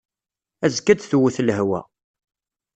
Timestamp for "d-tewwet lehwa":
0.99-1.79